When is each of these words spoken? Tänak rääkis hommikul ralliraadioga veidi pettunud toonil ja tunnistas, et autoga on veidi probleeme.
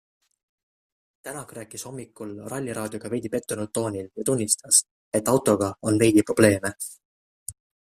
Tänak 1.27 1.51
rääkis 1.57 1.85
hommikul 1.89 2.33
ralliraadioga 2.55 3.13
veidi 3.15 3.33
pettunud 3.37 3.73
toonil 3.79 4.09
ja 4.19 4.29
tunnistas, 4.33 4.83
et 5.21 5.33
autoga 5.37 5.73
on 5.91 6.05
veidi 6.05 6.29
probleeme. 6.33 6.79